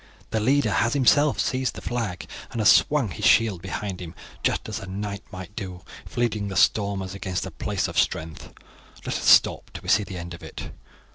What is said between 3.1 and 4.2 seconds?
shield behind him,